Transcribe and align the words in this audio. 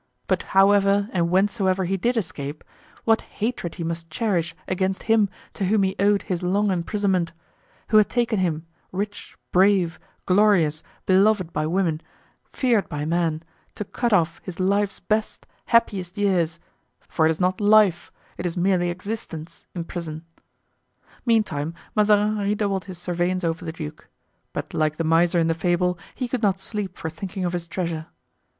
But 0.25 0.41
however 0.57 1.09
and 1.13 1.29
whensoever 1.29 1.85
he 1.85 1.95
did 1.95 2.17
escape, 2.17 2.63
what 3.03 3.21
hatred 3.21 3.75
he 3.75 3.83
must 3.83 4.09
cherish 4.09 4.55
against 4.67 5.03
him 5.03 5.29
to 5.53 5.65
whom 5.65 5.83
he 5.83 5.95
owed 5.99 6.23
his 6.23 6.41
long 6.41 6.71
imprisonment; 6.71 7.33
who 7.89 7.97
had 7.97 8.09
taken 8.09 8.39
him, 8.39 8.65
rich, 8.91 9.37
brave, 9.51 9.99
glorious, 10.25 10.81
beloved 11.05 11.53
by 11.53 11.67
women, 11.67 12.01
feared 12.51 12.89
by 12.89 13.05
men, 13.05 13.43
to 13.75 13.85
cut 13.85 14.11
off 14.11 14.41
his 14.43 14.59
life's 14.59 14.99
best, 14.99 15.45
happiest 15.65 16.17
years; 16.17 16.57
for 17.07 17.27
it 17.27 17.29
is 17.29 17.39
not 17.39 17.61
life, 17.61 18.11
it 18.39 18.45
is 18.47 18.57
merely 18.57 18.89
existence, 18.89 19.67
in 19.75 19.83
prison! 19.83 20.25
Meantime, 21.27 21.75
Mazarin 21.95 22.39
redoubled 22.39 22.85
his 22.85 22.97
surveillance 22.97 23.43
over 23.43 23.63
the 23.63 23.71
duke. 23.71 24.07
But 24.51 24.73
like 24.73 24.97
the 24.97 25.03
miser 25.03 25.37
in 25.37 25.45
the 25.45 25.53
fable, 25.53 25.99
he 26.15 26.27
could 26.27 26.41
not 26.41 26.59
sleep 26.59 26.97
for 26.97 27.11
thinking 27.11 27.45
of 27.45 27.53
his 27.53 27.67
treasure. 27.67 28.07